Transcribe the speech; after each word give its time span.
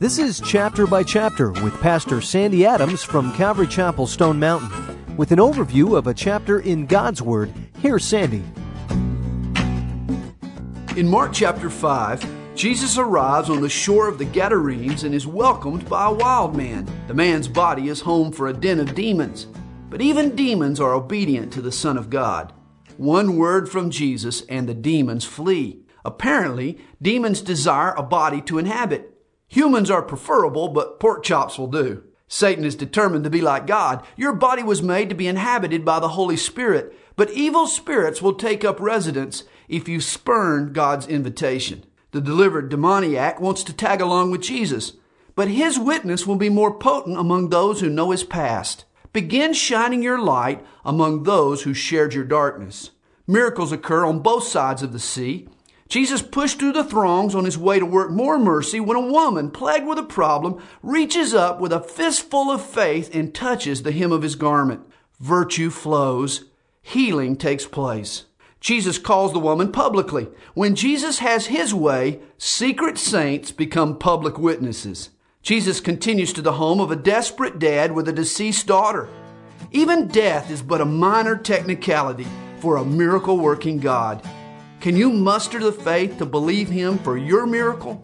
This 0.00 0.18
is 0.18 0.40
Chapter 0.40 0.86
by 0.86 1.02
Chapter 1.02 1.50
with 1.50 1.78
Pastor 1.82 2.22
Sandy 2.22 2.64
Adams 2.64 3.02
from 3.02 3.34
Calvary 3.34 3.66
Chapel, 3.66 4.06
Stone 4.06 4.40
Mountain. 4.40 5.16
With 5.18 5.30
an 5.30 5.38
overview 5.38 5.98
of 5.98 6.06
a 6.06 6.14
chapter 6.14 6.58
in 6.58 6.86
God's 6.86 7.20
Word, 7.20 7.52
here's 7.80 8.02
Sandy. 8.02 8.42
In 10.96 11.06
Mark 11.06 11.32
chapter 11.34 11.68
5, 11.68 12.56
Jesus 12.56 12.96
arrives 12.96 13.50
on 13.50 13.60
the 13.60 13.68
shore 13.68 14.08
of 14.08 14.16
the 14.16 14.24
Gadarenes 14.24 15.04
and 15.04 15.14
is 15.14 15.26
welcomed 15.26 15.86
by 15.86 16.06
a 16.06 16.12
wild 16.14 16.56
man. 16.56 16.88
The 17.06 17.12
man's 17.12 17.46
body 17.46 17.88
is 17.88 18.00
home 18.00 18.32
for 18.32 18.48
a 18.48 18.54
den 18.54 18.80
of 18.80 18.94
demons, 18.94 19.48
but 19.90 20.00
even 20.00 20.34
demons 20.34 20.80
are 20.80 20.94
obedient 20.94 21.52
to 21.52 21.60
the 21.60 21.70
Son 21.70 21.98
of 21.98 22.08
God. 22.08 22.54
One 22.96 23.36
word 23.36 23.68
from 23.68 23.90
Jesus 23.90 24.42
and 24.48 24.66
the 24.66 24.72
demons 24.72 25.26
flee. 25.26 25.82
Apparently, 26.06 26.78
demons 27.02 27.42
desire 27.42 27.92
a 27.98 28.02
body 28.02 28.40
to 28.40 28.56
inhabit. 28.56 29.19
Humans 29.50 29.90
are 29.90 30.02
preferable, 30.02 30.68
but 30.68 31.00
pork 31.00 31.24
chops 31.24 31.58
will 31.58 31.66
do. 31.66 32.04
Satan 32.28 32.64
is 32.64 32.76
determined 32.76 33.24
to 33.24 33.30
be 33.30 33.40
like 33.40 33.66
God. 33.66 34.04
Your 34.16 34.32
body 34.32 34.62
was 34.62 34.80
made 34.80 35.08
to 35.08 35.16
be 35.16 35.26
inhabited 35.26 35.84
by 35.84 35.98
the 35.98 36.10
Holy 36.10 36.36
Spirit, 36.36 36.96
but 37.16 37.32
evil 37.32 37.66
spirits 37.66 38.22
will 38.22 38.34
take 38.34 38.64
up 38.64 38.78
residence 38.78 39.42
if 39.68 39.88
you 39.88 40.00
spurn 40.00 40.72
God's 40.72 41.08
invitation. 41.08 41.84
The 42.12 42.20
delivered 42.20 42.68
demoniac 42.68 43.40
wants 43.40 43.64
to 43.64 43.72
tag 43.72 44.00
along 44.00 44.30
with 44.30 44.42
Jesus, 44.42 44.92
but 45.34 45.48
his 45.48 45.80
witness 45.80 46.28
will 46.28 46.36
be 46.36 46.48
more 46.48 46.72
potent 46.72 47.18
among 47.18 47.48
those 47.48 47.80
who 47.80 47.90
know 47.90 48.12
his 48.12 48.22
past. 48.22 48.84
Begin 49.12 49.52
shining 49.52 50.00
your 50.00 50.20
light 50.20 50.64
among 50.84 51.24
those 51.24 51.62
who 51.64 51.74
shared 51.74 52.14
your 52.14 52.22
darkness. 52.22 52.92
Miracles 53.26 53.72
occur 53.72 54.04
on 54.04 54.20
both 54.20 54.44
sides 54.44 54.84
of 54.84 54.92
the 54.92 55.00
sea. 55.00 55.48
Jesus 55.90 56.22
pushed 56.22 56.60
through 56.60 56.72
the 56.72 56.84
throngs 56.84 57.34
on 57.34 57.44
his 57.44 57.58
way 57.58 57.80
to 57.80 57.84
work 57.84 58.12
more 58.12 58.38
mercy 58.38 58.78
when 58.78 58.96
a 58.96 59.12
woman 59.12 59.50
plagued 59.50 59.88
with 59.88 59.98
a 59.98 60.04
problem 60.04 60.62
reaches 60.84 61.34
up 61.34 61.60
with 61.60 61.72
a 61.72 61.80
fistful 61.80 62.48
of 62.48 62.64
faith 62.64 63.12
and 63.12 63.34
touches 63.34 63.82
the 63.82 63.90
hem 63.90 64.12
of 64.12 64.22
his 64.22 64.36
garment. 64.36 64.82
Virtue 65.18 65.68
flows. 65.68 66.44
Healing 66.80 67.34
takes 67.34 67.66
place. 67.66 68.26
Jesus 68.60 68.98
calls 68.98 69.32
the 69.32 69.40
woman 69.40 69.72
publicly. 69.72 70.28
When 70.54 70.76
Jesus 70.76 71.18
has 71.18 71.46
his 71.46 71.74
way, 71.74 72.20
secret 72.38 72.96
saints 72.96 73.50
become 73.50 73.98
public 73.98 74.38
witnesses. 74.38 75.10
Jesus 75.42 75.80
continues 75.80 76.32
to 76.34 76.42
the 76.42 76.52
home 76.52 76.78
of 76.78 76.92
a 76.92 76.96
desperate 76.96 77.58
dad 77.58 77.90
with 77.90 78.08
a 78.08 78.12
deceased 78.12 78.68
daughter. 78.68 79.08
Even 79.72 80.06
death 80.06 80.52
is 80.52 80.62
but 80.62 80.80
a 80.80 80.84
minor 80.84 81.36
technicality 81.36 82.28
for 82.60 82.76
a 82.76 82.84
miracle 82.84 83.38
working 83.38 83.78
God. 83.78 84.24
Can 84.80 84.96
you 84.96 85.12
muster 85.12 85.60
the 85.60 85.72
faith 85.72 86.16
to 86.18 86.24
believe 86.24 86.70
Him 86.70 86.96
for 86.98 87.18
your 87.18 87.46
miracle? 87.46 88.02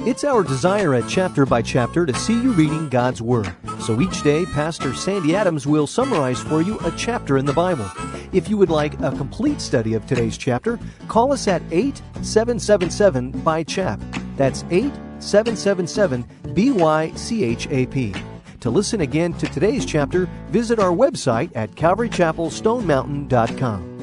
It's 0.00 0.24
our 0.24 0.42
desire 0.42 0.92
at 0.92 1.08
Chapter 1.08 1.46
by 1.46 1.62
Chapter 1.62 2.04
to 2.04 2.12
see 2.12 2.34
you 2.34 2.52
reading 2.52 2.90
God's 2.90 3.22
Word. 3.22 3.50
So 3.80 4.02
each 4.02 4.22
day, 4.22 4.44
Pastor 4.44 4.92
Sandy 4.92 5.34
Adams 5.34 5.66
will 5.66 5.86
summarize 5.86 6.42
for 6.42 6.60
you 6.60 6.78
a 6.80 6.92
chapter 6.98 7.38
in 7.38 7.46
the 7.46 7.54
Bible. 7.54 7.90
If 8.34 8.50
you 8.50 8.58
would 8.58 8.68
like 8.68 9.00
a 9.00 9.10
complete 9.10 9.62
study 9.62 9.94
of 9.94 10.06
today's 10.06 10.36
chapter, 10.36 10.78
call 11.08 11.32
us 11.32 11.48
at 11.48 11.62
8777 11.70 13.30
by 13.40 13.62
chap. 13.62 14.02
That's 14.36 14.64
8777 14.64 16.24
BYCHAP. 16.48 18.22
To 18.60 18.70
listen 18.70 19.00
again 19.00 19.32
to 19.34 19.46
today's 19.46 19.86
chapter, 19.86 20.26
visit 20.48 20.78
our 20.78 20.92
website 20.92 21.50
at 21.54 21.70
calvarychapelstonemountain.com. 21.70 23.93